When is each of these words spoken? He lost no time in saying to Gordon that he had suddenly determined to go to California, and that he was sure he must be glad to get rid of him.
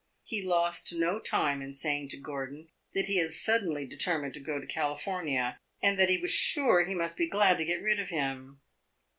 He 0.23 0.41
lost 0.41 0.93
no 0.95 1.19
time 1.19 1.61
in 1.61 1.75
saying 1.75 2.09
to 2.09 2.17
Gordon 2.17 2.69
that 2.95 3.05
he 3.05 3.17
had 3.17 3.33
suddenly 3.33 3.85
determined 3.85 4.33
to 4.33 4.39
go 4.39 4.59
to 4.59 4.65
California, 4.65 5.59
and 5.79 5.99
that 5.99 6.09
he 6.09 6.17
was 6.17 6.31
sure 6.31 6.83
he 6.83 6.95
must 6.95 7.17
be 7.17 7.27
glad 7.27 7.59
to 7.59 7.65
get 7.65 7.83
rid 7.83 7.99
of 7.99 8.09
him. 8.09 8.61